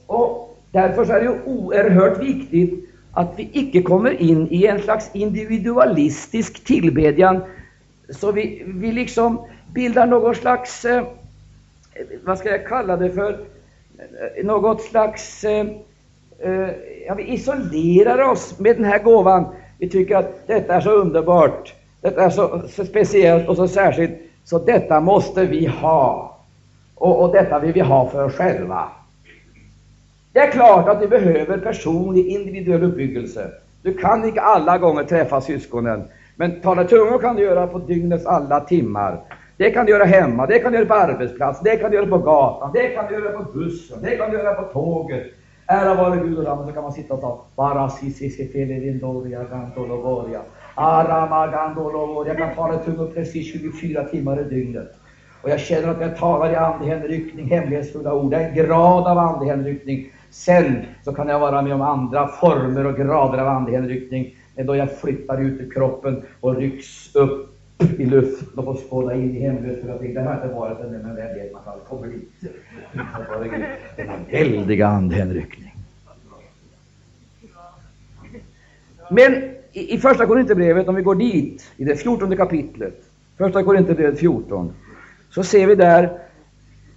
[0.05, 6.63] Och därför är det oerhört viktigt att vi icke kommer in i en slags individualistisk
[6.63, 7.43] tillbedjan,
[8.09, 9.39] så vi, vi liksom
[9.73, 11.03] bildar någon slags, eh,
[12.23, 13.39] vad ska jag kalla det för,
[14.43, 15.67] något slags, eh,
[16.39, 16.69] eh
[17.07, 19.45] ja, vi isolerar oss med den här gåvan.
[19.79, 24.24] Vi tycker att detta är så underbart, detta är så, så speciellt och så särskilt,
[24.45, 26.37] så detta måste vi ha.
[26.95, 28.87] Och, och detta vill vi ha för oss själva.
[30.33, 33.51] Det är klart att du behöver personlig individuell uppbyggelse.
[33.81, 36.03] Du kan inte alla gånger träffa syskonen,
[36.35, 39.19] men tala tungor kan du göra på dygnets alla timmar.
[39.57, 42.07] Det kan du göra hemma, det kan du göra på arbetsplatsen, det kan du göra
[42.07, 45.23] på gatan, det kan du göra på bussen, det kan du göra på tåget.
[45.67, 50.39] Ära vare Gud och Lammet, så kan man sitta och ta bara sisi felelindoria gandolovoria.
[50.39, 54.95] Arama jag kan tala i tungor precis 24 timmar i dygnet.
[55.41, 58.31] Och jag känner att jag talar i andehänryckning, hemlighetsfulla ord.
[58.31, 62.85] Det är en grad av andehänryckning Sen så kan jag vara med om andra former
[62.85, 67.51] och grader av andehänryckning, då jag flyttar ut ur kroppen och rycks upp
[67.97, 70.13] i luften och får skåda in i hemlighetsfulla ting.
[70.13, 72.31] Det har inte varit ännu, men väldigt man kan kommer dit.
[73.95, 75.75] Denna väldiga andehänryckning.
[79.09, 79.43] Men
[79.75, 83.01] i, i första Korinthierbrevet, om vi går dit, i det fjortonde kapitlet,
[83.37, 84.73] första Korinthierbrevet 14,
[85.29, 86.19] så ser vi där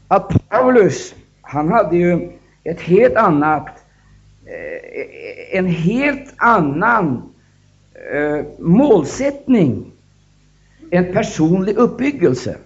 [0.09, 2.31] att Paulus, han hade ju
[2.65, 3.69] ett helt annat,
[4.47, 7.23] eh, en helt annan
[8.13, 9.93] eh, målsättning,
[10.91, 12.57] en personlig uppbyggelse.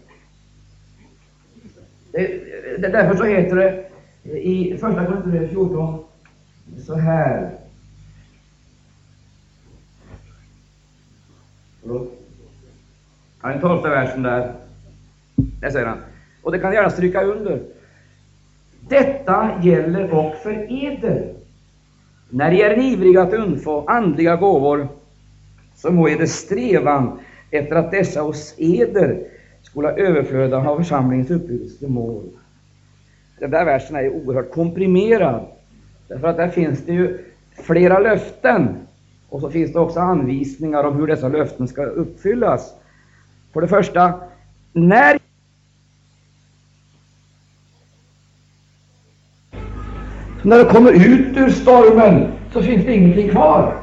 [2.78, 3.84] Därför så heter det
[4.38, 6.04] i Första Korinthierbrevet 14
[6.86, 7.61] så här.
[11.84, 12.06] Ja,
[13.42, 14.52] den tolfte versen där.
[15.60, 15.98] Där säger han.
[16.42, 17.62] Och det kan jag gärna stryka under.
[18.88, 21.32] Detta gäller och för eder.
[22.30, 24.88] När ni är ivriga att undfå andliga gåvor,
[25.76, 27.18] så må eder strävan
[27.50, 29.24] efter att dessa hos eder
[29.62, 32.24] skola överflöda av församlingens uppbyggelse mål.
[33.38, 35.46] Den där versen är oerhört komprimerad,
[36.08, 37.18] därför att där finns det ju
[37.52, 38.81] flera löften,
[39.32, 42.74] och så finns det också anvisningar om hur dessa löften ska uppfyllas.
[43.52, 44.14] För det första,
[44.72, 45.18] när
[50.42, 53.76] När du kommer ut ur stormen så finns det ingenting kvar.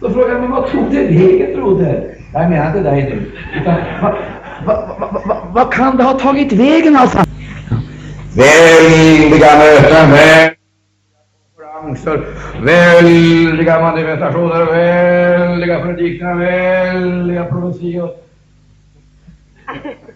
[0.00, 2.16] Då frågar jag mig, vad tog det vägen, broder?
[2.32, 3.32] Jag menar inte dig nu.
[3.60, 7.18] Utan, vad, vad, vad, vad, kan det ha tagit vägen alltså?
[8.36, 10.10] Väldiga möten,
[11.96, 12.24] väldiga
[12.62, 18.10] väldiga manifestationer, väldiga predikningar, väldiga profetior.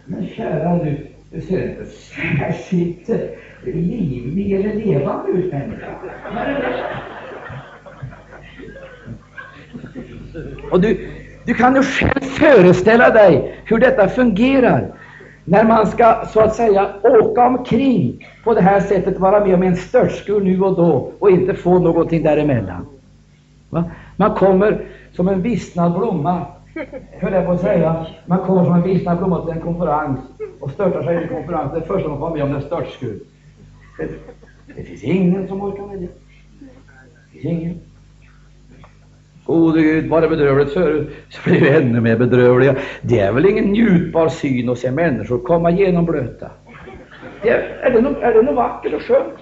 [0.05, 3.09] Men kära du, du ser inte särskilt
[3.65, 5.87] livlig eller levande ut människa.
[10.71, 11.09] Och du,
[11.45, 15.00] du kan ju själv föreställa dig hur detta fungerar
[15.45, 19.63] när man ska så att säga åka omkring på det här sättet, vara med om
[19.63, 22.87] en störtskur nu och då och inte få någonting däremellan.
[23.71, 23.85] Va?
[24.17, 26.47] Man kommer som en vissnad blomma,
[27.21, 28.07] höll jag på att säga.
[28.27, 30.21] Man kommer som en vissnad blomma till en konferens
[30.61, 31.73] och störtar sig i en konferens.
[31.75, 33.21] Det första man får med om en störtskur.
[33.99, 34.09] Det,
[34.77, 36.09] det finns ingen som orkar med det.
[37.33, 37.81] Det finns ingen.
[39.45, 42.77] Gode Gud, var det bedrövligt förut, så blir vi ännu mer bedrövliga.
[43.03, 46.51] Det är väl ingen njutbar syn att se människor komma genomblöta.
[47.43, 49.35] Det är, är, det något, är det något vackert och skönt?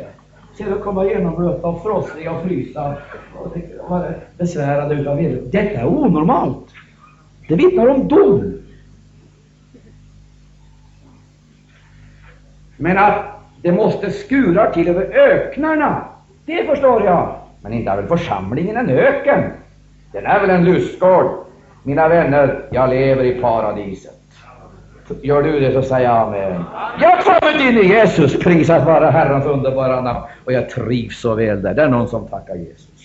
[0.54, 2.96] Se dem komma genomblöta och frostiga och frysa
[3.34, 3.56] och
[3.88, 4.06] vara
[4.38, 5.40] besvärade utav vede.
[5.50, 6.66] Detta är onormalt.
[7.48, 8.54] Det vittnar om dom.
[12.76, 13.24] Men att
[13.62, 16.04] det måste skurar till över öknarna,
[16.46, 17.34] det förstår jag.
[17.62, 19.42] Men inte är väl församlingen en öken?
[20.12, 21.26] Den är väl en lustgård?
[21.82, 24.14] Mina vänner, jag lever i paradiset.
[25.22, 26.64] Gör du det så säger jag amen.
[27.00, 30.20] Jag har kommit in i Jesus, prisat vara Herrens underbara namn.
[30.44, 31.74] Och jag trivs så väl där.
[31.74, 32.97] Det är någon som tackar Jesus.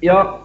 [0.00, 0.40] Ja,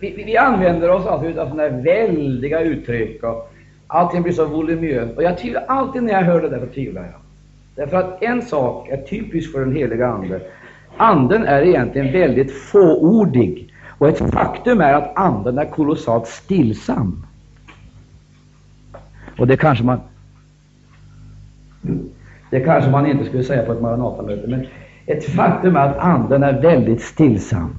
[0.00, 3.52] vi, vi använder oss alltid av sådana här väldiga uttryck och
[3.86, 5.16] allting blir så voluminöst.
[5.16, 7.20] Och jag tvivlar alltid när jag hör det där, så tvivlar jag.
[7.74, 10.40] Därför att en sak är typisk för den heliga Ande.
[10.96, 13.72] Anden är egentligen väldigt fåordig.
[13.98, 17.26] Och ett faktum är att Anden är kolossalt stillsam.
[19.38, 20.00] Och det kanske man
[22.50, 24.66] det kanske man inte skulle säga på ett Maranatamöte, men
[25.06, 27.74] ett faktum är att Anden är väldigt stillsam.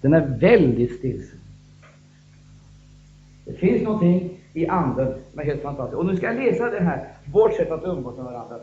[0.00, 1.38] Den är väldigt stillsam.
[3.44, 5.98] Det finns någonting i Anden som är helt fantastiskt.
[5.98, 8.56] Och nu ska jag läsa det här, vårt sätt att umgås med varandra.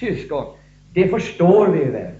[0.00, 0.44] Syskon,
[0.92, 2.12] det förstår vi väl?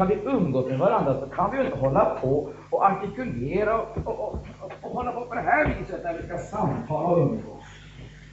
[0.00, 3.96] Kan vi umgås med varandra så kan vi ju inte hålla på och artikulera och,
[4.04, 4.38] och, och,
[4.82, 7.64] och hålla på på det här viset när vi ska samtala och umgås.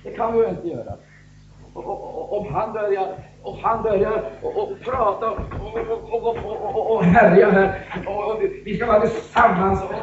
[0.03, 0.93] Det kan vi ju inte göra.
[2.29, 3.07] Om han börjar,
[3.43, 5.39] och han börjar och, och prata och,
[6.11, 9.93] och, och, och, och härja här, och, vi ska vara tillsammans och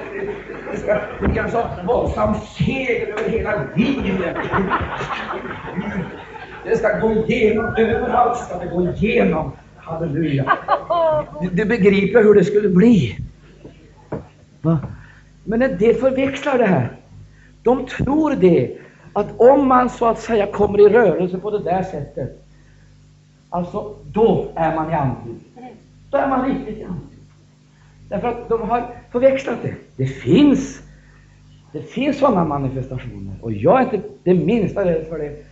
[0.73, 4.37] det ska bli en så våldsam seger över hela linjen.
[6.65, 9.53] Det ska gå igenom, överallt ska det gå igenom.
[9.85, 10.45] Halleluja.
[11.41, 13.19] Du, du begriper hur det skulle bli.
[14.63, 14.79] Va?
[15.45, 16.97] Men en del förväxlar det här.
[17.63, 18.77] De tror det,
[19.13, 22.47] att om man så att säga kommer i rörelse på det där sättet,
[23.51, 25.41] alltså då är man i anden.
[26.11, 27.09] Då är man riktigt i anden.
[28.09, 29.75] Därför att de har förväxlat det.
[29.97, 30.83] Det finns,
[31.73, 35.45] det finns sådana manifestationer, och jag är inte det minsta rädd för det.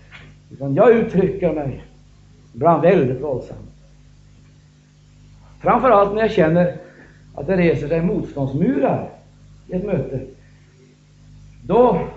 [0.50, 1.84] Utan jag uttrycker mig
[2.54, 3.71] ibland väldigt våldsamt.
[5.62, 6.76] Framför allt när jag känner
[7.34, 9.10] att det reser sig motståndsmurar
[9.68, 10.20] i ett möte.
[11.66, 12.08] Då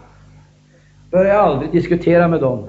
[1.12, 2.68] börjar jag aldrig diskutera med dem,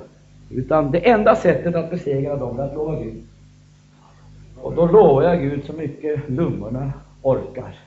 [0.50, 3.22] utan det enda sättet att besegra dem är att lova Gud.
[4.62, 7.78] Och då lovar jag Gud så mycket lungorna orkar.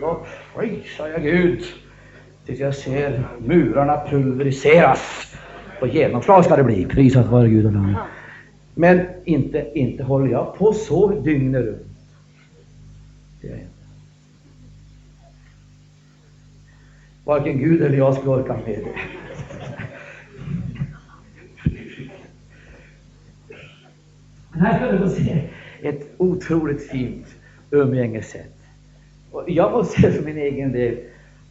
[0.00, 0.20] Då
[0.56, 1.62] prisar jag Gud
[2.46, 5.34] tills jag ser murarna pulveriseras.
[5.80, 7.96] Och genomslag ska det bli, prisat vare Gud och namn.
[8.80, 11.86] Men inte, inte håller jag på så dygnet runt.
[13.40, 13.66] Det är
[17.24, 18.94] Varken Gud eller jag skulle orka med det.
[24.52, 25.48] Men här kan du få se
[25.82, 27.26] ett otroligt fint
[27.70, 28.56] umgängessätt.
[29.30, 30.98] Och jag måste säga för min egen del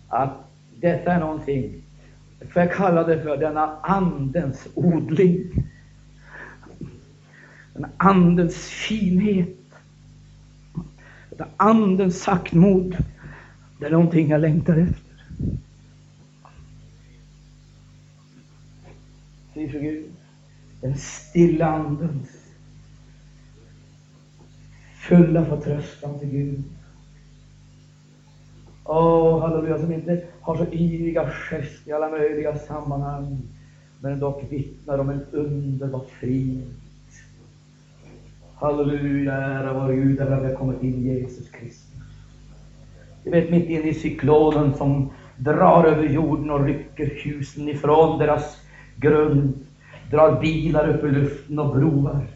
[0.08, 0.34] att
[0.76, 1.84] detta är någonting,
[2.54, 5.68] får jag kalla det för denna andens odling
[7.78, 9.50] den andens finhet.
[11.30, 12.98] den andens saktmod.
[13.80, 15.14] Det är någonting jag längtar efter.
[19.54, 20.06] Se för Gud.
[20.82, 22.30] Den stilla andens
[24.96, 26.64] fulla förtröstan till Gud.
[28.84, 33.38] Åh, oh, halleluja, som inte har så yviga gester i alla möjliga sammanhang,
[34.02, 36.74] men dock vittnar om en underbar frid.
[38.60, 42.02] Halleluja, ära vare Gud, Där att vi har kommit in i Jesus Kristus.
[43.24, 48.58] Du vet, mitt inne i cyklonen som drar över jorden och rycker husen ifrån deras
[48.96, 49.54] grund,
[50.12, 52.28] drar bilar upp i luften och broar,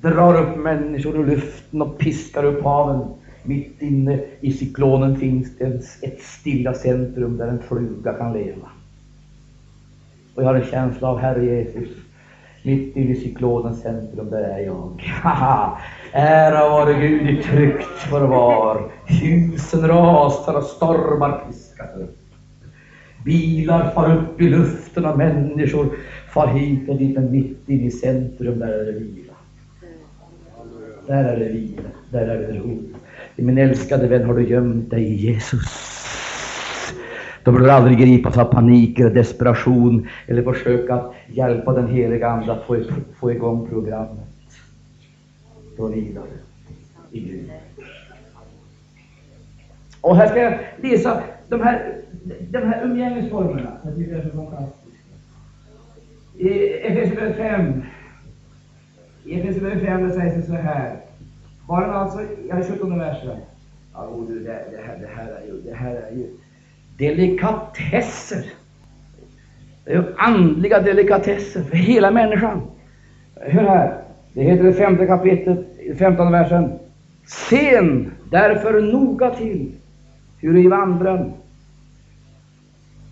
[0.00, 3.08] drar upp människor ur luften och piskar upp haven.
[3.42, 5.64] Mitt inne i cyklonen finns det
[6.02, 8.68] ett stilla centrum där en fluga kan leva.
[10.34, 11.88] Och jag har en känsla av Herre Jesus,
[12.62, 15.02] mitt inne i cyklonens centrum, där är jag.
[16.12, 18.90] Ära vare Gud i tryggt förvar.
[19.06, 22.18] Husen rasar och stormar piskas upp.
[23.24, 25.86] Bilar far upp i luften och människor
[26.28, 29.32] far hit och dit, men mitt i centrum, där är det vila.
[31.06, 32.78] Där är det vila, där är det ro.
[33.36, 36.01] Min älskade vän, har du gömt dig i Jesus?
[37.44, 42.52] De behöver aldrig gripas av panik eller desperation eller försöka att hjälpa den heliga Ande
[42.52, 42.76] att få,
[43.16, 44.26] få igång programmet.
[45.76, 46.24] Då vilar
[47.10, 47.50] i Gud.
[50.00, 51.96] Och här ska jag läsa de här,
[52.50, 53.72] de här umgängesformerna.
[53.84, 54.82] Jag tycker det är så fantastiskt.
[56.36, 57.82] I Efesierbrevet 5,
[59.24, 60.96] i Efesierbrevet 5 sägs det så här.
[61.66, 63.36] Har han alltså, jag har 17 versen.
[63.94, 66.26] Ja, det, det, här, det, här är ju, det här är ju
[66.98, 68.44] delikatesser.
[69.84, 72.62] Det är andliga delikatesser för hela människan.
[73.40, 75.58] Hör här, det heter i femte kapitlet,
[75.98, 76.78] femtonde versen.
[77.26, 79.72] Sen därför noga till
[80.38, 81.32] hur i vandren,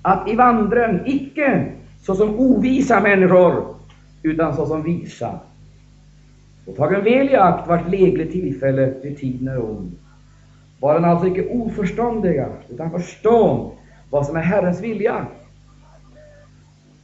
[0.03, 1.67] att i vandren icke
[2.03, 3.75] såsom ovisa människor,
[4.23, 5.39] utan såsom visa.
[6.67, 9.93] Och tagen väl i akt vart lägligt tillfälle vid tiden är ond.
[10.81, 13.71] Var den alltså icke oförståndiga, utan förstånd
[14.11, 15.27] vad som är Herrens vilja.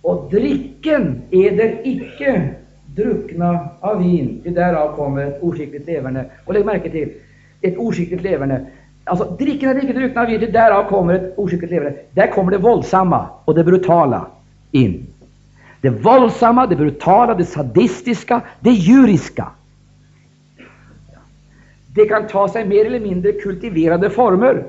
[0.02, 2.50] Och dricken är icke
[2.86, 6.24] druckna av vin, ty därav kommer ett oskickligt leverne.
[6.44, 7.12] Och lägg märke till,
[7.60, 8.66] ett oskickligt leverne.
[9.04, 11.96] Alltså, dricken är icke druckna av vin, ty därav kommer ett oskickligt leverne.
[12.10, 14.26] Där kommer det våldsamma och det brutala
[14.70, 15.06] in.
[15.80, 19.46] Det våldsamma, det brutala, det sadistiska, det djuriska.
[21.96, 24.64] Det kan ta sig mer eller mindre kultiverade former.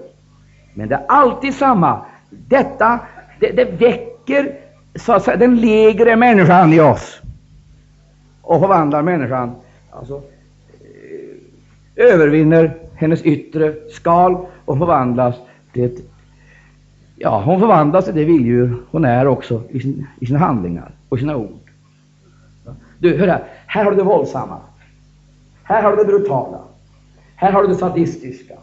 [0.74, 2.06] Men det är alltid samma.
[2.30, 3.00] Detta
[3.40, 4.56] det, det väcker
[4.96, 7.22] så att säga, den lägre människan i oss
[8.42, 9.56] och förvandlar människan,
[9.92, 15.36] alltså eh, övervinner hennes yttre skal och förvandlas
[15.74, 15.98] till ett
[17.20, 21.20] Ja, hon förvandlas till det vilddjur hon är också i, sin, i sina handlingar och
[21.20, 21.72] sina ord.
[23.00, 23.44] Du, hör här.
[23.68, 24.58] Här har du det våldsamma.
[25.64, 26.60] Här har du det brutala.
[27.40, 28.58] Här har du det sadistiska.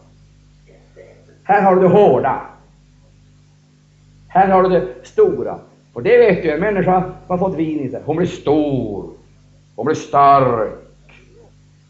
[1.43, 2.41] Här har du det hårda.
[4.27, 5.59] Här har du det stora.
[5.93, 9.09] Och det vet du, en människa som har fått vin i sig, hon blir stor.
[9.75, 10.73] Hon blir stark.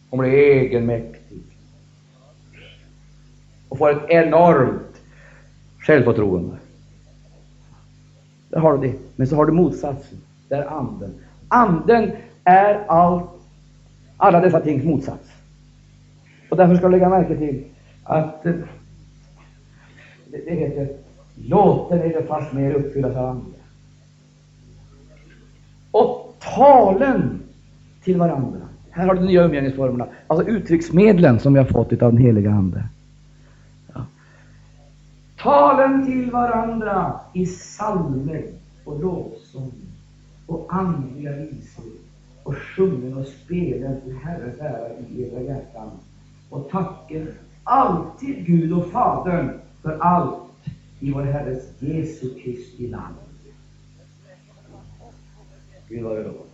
[0.10, 1.44] Hon blir egenmäktig.
[3.70, 5.02] Och får ett enormt
[5.80, 6.58] självförtroende.
[8.50, 8.98] Där har du det.
[9.16, 10.18] Men så har du motsatsen.
[10.50, 11.14] Det är anden.
[11.48, 12.12] Anden
[12.44, 13.30] är allt,
[14.18, 15.35] alla dessa tings motsats.
[16.56, 17.64] Och därför ska du lägga märke till
[18.03, 18.53] att eh,
[20.32, 20.88] det, det heter
[21.36, 23.53] låten är det fast mer uppfyllas av anden.
[25.91, 27.39] Och talen
[28.03, 28.60] till varandra.
[28.91, 32.51] Här har du de nya umgängesformerna, alltså uttrycksmedlen som vi har fått av den heliga
[32.51, 32.84] Ande.
[33.93, 34.06] Ja.
[35.38, 38.43] Talen till varandra i psalmer
[38.86, 39.74] och lovsång
[40.45, 41.91] och andliga visor
[42.43, 45.91] och sjungen och spelen till Herrens ära i era hjärtan
[46.50, 47.34] och tacker
[47.64, 50.41] alltid Gud och Fadern för allt
[51.00, 53.16] i vår Herres Jesu Kristi namn.
[55.89, 56.46] Gud vare lov.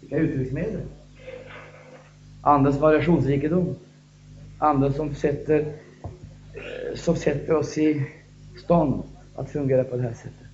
[0.00, 0.82] Vilka uttrycksmedel!
[2.40, 3.74] Andens variationsrikedom.
[4.58, 5.72] Anden som sätter,
[6.58, 8.06] Eh, som sätter oss i
[8.64, 9.02] stånd
[9.36, 10.48] att fungera på det här sättet.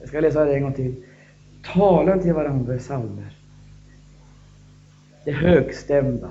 [0.00, 0.94] Jag ska läsa det en gång till.
[1.74, 3.36] Tala till varandra i psalmer.
[5.24, 6.30] Det högstämda,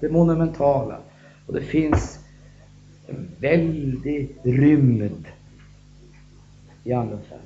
[0.00, 0.98] det monumentala.
[1.46, 2.18] Och det finns
[3.06, 5.26] en väldig rymd
[6.84, 7.40] i Andens värld.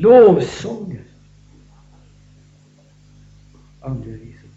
[0.00, 1.02] Lovsånger.
[3.80, 4.50] Andliga visor.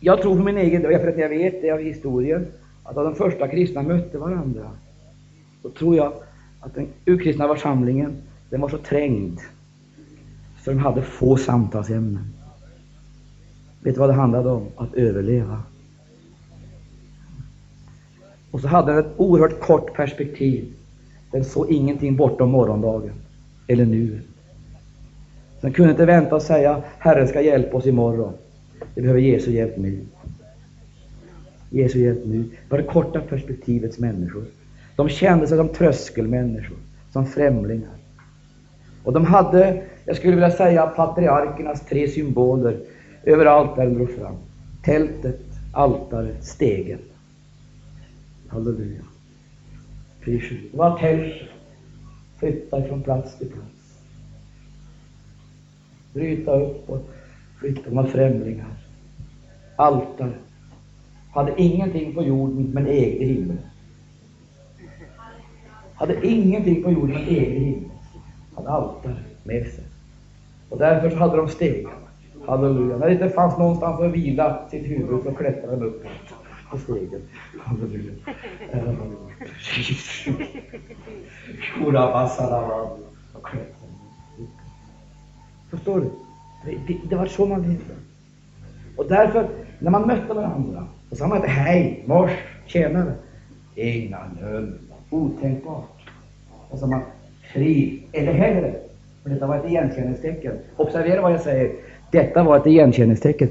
[0.00, 2.46] Jag tror för min egen del, för att jag vet det av historien,
[2.82, 4.70] att av de första kristna mötte varandra,
[5.62, 6.12] så tror jag
[6.60, 8.16] att den urkristna församlingen,
[8.50, 9.40] den var så trängd,
[10.64, 12.32] så de hade få samtalsämnen.
[13.80, 14.66] Vet du vad det handlade om?
[14.76, 15.62] Att överleva.
[18.50, 20.75] Och så hade den ett oerhört kort perspektiv.
[21.36, 23.12] Den såg ingenting bortom morgondagen,
[23.66, 24.24] eller nuet.
[25.60, 28.32] Den kunde inte vänta och säga Herren ska hjälpa oss imorgon.
[28.94, 30.00] Vi behöver Jesu hjälp nu.
[31.70, 32.42] Jesu hjälp nu.
[32.42, 34.44] Det var det korta perspektivets människor.
[34.96, 36.76] De kände sig som tröskelmänniskor,
[37.12, 37.96] som främlingar.
[39.04, 42.78] Och de hade, jag skulle vilja säga, patriarkernas tre symboler
[43.24, 44.36] överallt där de drog fram.
[44.84, 45.40] Tältet,
[45.72, 47.00] altaret, stegen.
[48.48, 49.02] Halleluja.
[50.26, 51.34] Det var tält
[52.38, 53.76] Flytta från plats till plats
[56.16, 57.08] bryta upp och
[57.60, 57.90] flytta.
[57.90, 58.66] med främlingar.
[59.76, 60.32] altare.
[61.34, 63.58] Hade ingenting på jorden men ägde himlen.
[65.94, 67.90] Hade ingenting på jorden men ägde himlen.
[68.54, 69.84] Hade altare med sig.
[70.68, 71.94] Och därför så hade de stegarna.
[72.46, 72.96] Halleluja.
[72.96, 76.04] När det inte fanns någonstans att vila sitt huvud så klättrade de upp
[76.76, 77.22] på stegen.
[77.58, 78.12] Halleluja.
[85.70, 86.10] Förstår du?
[86.64, 87.94] Det, det, det var så man levde.
[88.96, 89.48] Och därför,
[89.78, 92.30] när man mötte varandra, och sa man inte hej, mors,
[92.66, 93.12] tjänare.
[93.74, 94.18] Inga.
[95.10, 96.10] Otänkbart.
[96.70, 97.02] Och så sa man
[97.52, 98.74] fri, eller hellre.
[99.22, 100.58] För detta var ett igenkänningstecken.
[100.76, 101.72] Observera vad jag säger.
[102.10, 103.48] Detta var ett igenkänningstecken.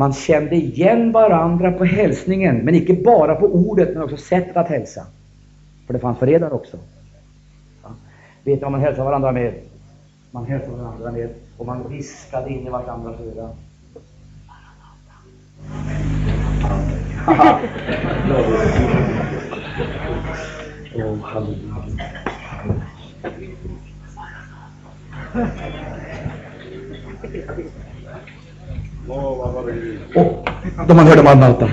[0.00, 4.68] Man kände igen varandra på hälsningen, men inte bara på ordet, men också sättet att
[4.68, 5.06] hälsa.
[5.86, 6.76] För det fanns förrädare också.
[7.82, 7.88] Ja.
[8.44, 9.54] Vet ni vad man hälsar varandra med?
[10.30, 11.28] Man hälsar varandra med
[11.58, 13.50] och man viskade in i varandras öra.
[20.94, 22.10] oh, halleluja.
[29.10, 30.48] Och
[30.88, 31.70] då man hörde Maranata.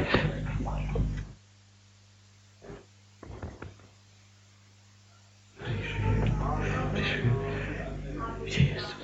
[8.46, 8.96] Jesus.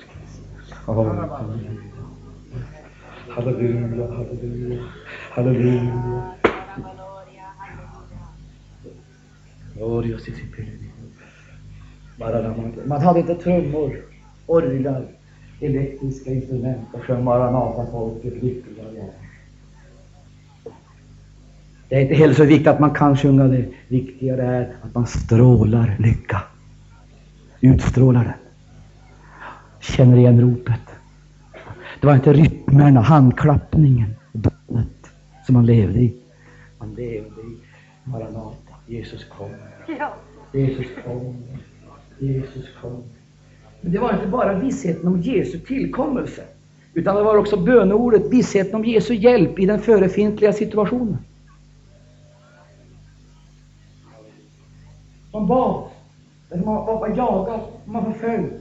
[0.86, 1.28] Oh,
[3.28, 4.82] halleluja, halleluja,
[5.30, 6.34] halleluja.
[9.74, 10.44] Gloria si si
[12.84, 14.02] Man hade inte trummor,
[14.46, 15.06] orglar,
[15.66, 19.10] elektriska instrument och sjöng Maranata folket lyckliga jag.
[21.88, 23.64] Det är inte heller så viktigt att man kan sjunga det.
[23.88, 26.42] Viktigare är att man strålar lycka.
[27.60, 28.32] Utstrålar den.
[29.80, 30.80] Känner igen ropet.
[32.00, 35.10] Det var inte rytmerna, handklappningen, dopet
[35.46, 36.14] som man levde i.
[36.78, 37.58] Man levde i
[38.04, 38.74] Maranata.
[38.86, 39.50] Jesus kom.
[40.52, 41.36] Jesus kom.
[42.18, 43.02] Jesus kom.
[43.84, 46.42] Men det var inte bara vissheten om Jesu tillkommelse,
[46.94, 51.18] utan det var också böneordet, vissheten om Jesu hjälp i den förefintliga situationen.
[55.32, 55.88] Man bad,
[56.50, 58.52] man var jagad, man var förföljd.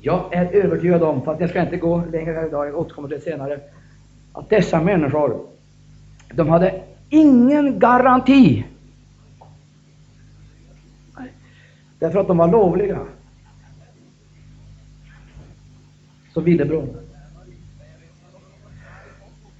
[0.00, 3.18] Jag är övertygad om, fast jag ska inte gå längre här idag, jag återkommer till
[3.18, 3.60] det senare,
[4.32, 5.40] att dessa människor,
[6.34, 8.64] de hade ingen garanti.
[11.98, 12.98] Därför att de var lovliga.
[16.32, 16.88] Som villebråd.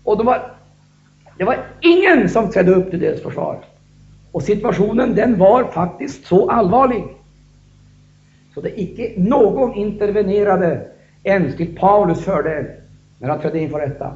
[0.05, 0.51] Och de var,
[1.39, 3.64] det var ingen som trädde upp till deras försvar.
[4.33, 7.05] Och situationen den var faktiskt så allvarlig
[8.55, 10.87] så det icke någon intervenerade
[11.23, 12.66] ens till Paulus fördel
[13.18, 14.12] när han trädde inför rätta.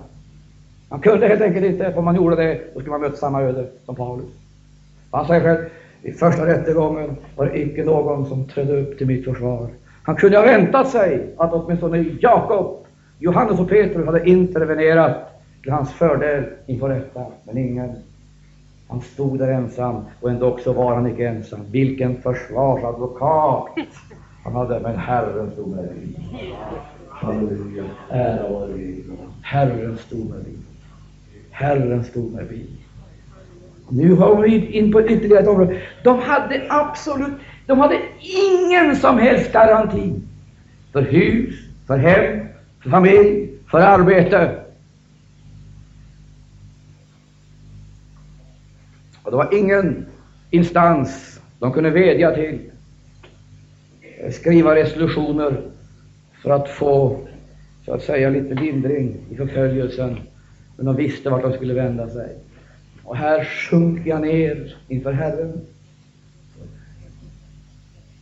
[0.88, 3.42] Han kunde helt enkelt inte, för om man gjorde det, då skulle man möta samma
[3.42, 4.26] öde som Paulus.
[5.10, 5.68] Han säger själv,
[6.02, 9.68] i första rättegången var det icke någon som trädde upp till mitt försvar.
[10.06, 12.86] Han kunde ha väntat sig att åtminstone Jakob,
[13.18, 15.16] Johannes och Petrus hade intervenerat
[15.62, 17.92] till hans fördel inför rätta, men ingen.
[18.88, 21.60] Han stod där ensam, och ändå så var han icke ensam.
[21.70, 23.68] Vilken försvarsadvokat
[24.44, 26.18] han hade, men Herren stod med dig.
[27.08, 29.04] Halleluja, ära vare Gud.
[29.42, 30.54] Herren stod med dig.
[31.50, 32.66] Herren stod med dig.
[33.88, 35.80] Nu har vi in på ytterligare ett område.
[36.04, 37.32] De hade absolut,
[37.66, 40.14] de hade ingen som helst garanti
[40.92, 41.54] för hus,
[41.86, 42.46] för hem,
[42.82, 44.62] för familj, för arbete.
[49.22, 50.06] Och det var ingen
[50.50, 52.60] instans de kunde vädja till,
[54.02, 55.60] eh, skriva resolutioner
[56.42, 57.26] för att få,
[57.84, 60.16] så att säga, lite lindring i förföljelsen.
[60.76, 62.36] Men de visste vart de skulle vända sig.
[63.04, 65.60] Och här sjunker jag ner inför Herren.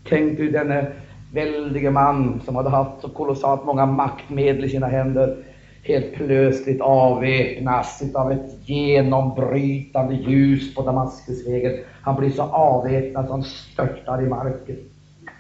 [0.09, 0.87] Tänk du denne
[1.33, 5.37] väldige man som hade haft så kolossalt många maktmedel i sina händer.
[5.83, 11.73] Helt plötsligt avväpnas av ett genombrytande ljus på Damaskusvägen.
[12.03, 14.77] Han blir så avväpnad så han störtar i marken.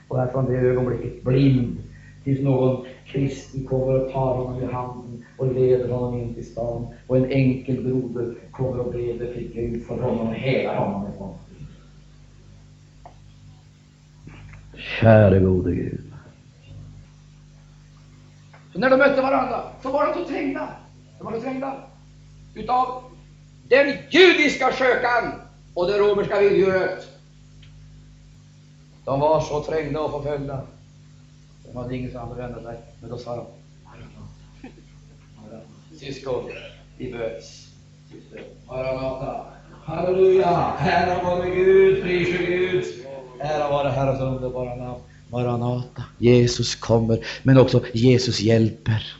[0.08, 1.76] Och är från det ögonblicket blind
[2.24, 6.86] tills någon kristen kommer och tar honom i handen och leder honom in till stan.
[7.06, 11.34] Och en enkel broder kommer och breder till Gud för honom och helar honom ifrån.
[14.76, 16.00] Käre gode Gud.
[18.72, 20.68] Så när de mötte varandra så var de så trängda.
[21.18, 21.76] De var så trängda
[22.54, 23.02] utav
[23.68, 25.32] den judiska skökan
[25.74, 27.08] och det romerska vilddjuret.
[29.04, 30.60] De var så trängda och förföljda.
[31.64, 32.76] De hade ingenstans att vända sig.
[33.00, 33.46] Men då sa de
[35.98, 36.50] Syskon,
[36.98, 37.68] vi möts
[38.66, 39.46] Maranata.
[39.84, 40.72] Halleluja!
[40.78, 43.03] Ära vare Gud, prise Gud.
[43.40, 45.00] Ära vare Herrens underbara namn.
[45.28, 46.02] Maranata.
[46.18, 49.16] Jesus kommer, men också Jesus hjälper.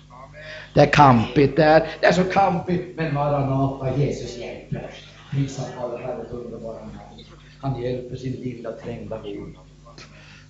[0.75, 1.87] Det är kampigt där.
[2.01, 4.91] Det är så kampigt, men Maranata, Jesus hjälper.
[5.31, 7.25] Prisat vare Herrens underbara namn.
[7.61, 9.55] Han hjälper sin lilla trängda Gud.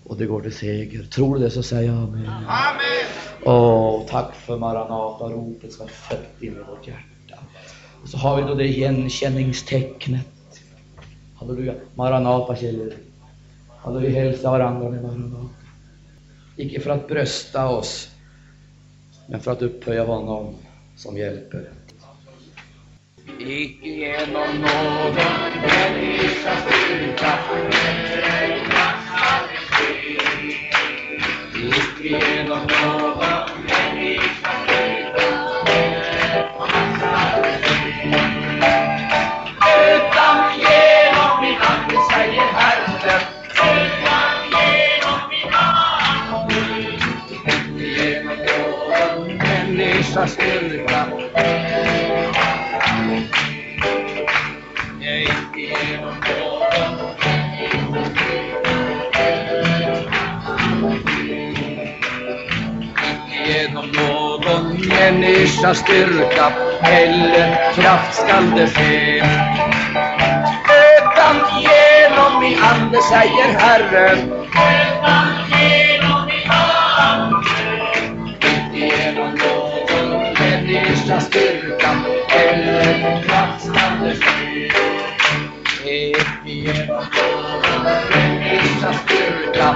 [0.07, 1.03] Och det går till seger.
[1.03, 2.29] Tror du det så säg amen.
[2.49, 3.07] Amen.
[3.45, 7.43] Åh, tack för Maranata-ropet som är fött in i vårt hjärta.
[8.03, 10.27] Och så har vi då det igenkänningstecknet.
[11.35, 11.75] Halleluja.
[11.95, 12.57] Maranata
[13.85, 15.49] Alltså vi hälsar varandra med varandra.
[16.57, 18.11] Icke för att brösta oss,
[19.26, 20.55] men för att upphöja honom
[20.97, 21.70] som hjälper.
[23.39, 25.14] Icke genom någon
[25.62, 27.39] människas styrka
[31.57, 33.43] Icke genom någon
[50.15, 51.07] människas styrka.
[55.01, 57.15] Jag gick igenom någon
[63.03, 66.53] Icke genom någon människas styrka
[66.83, 69.19] eller kraft skall det ske.
[70.99, 74.43] Utan genom min ande, säger Herren.
[81.15, 81.97] Visa styrkan
[82.31, 84.71] eller kraft skall det ske.
[85.87, 89.75] Icke genom någon du styrka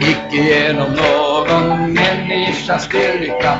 [0.00, 3.58] Icke genom någon människas styrka